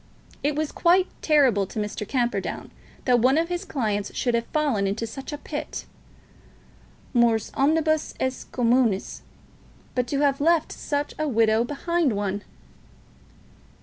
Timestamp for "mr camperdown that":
1.77-3.19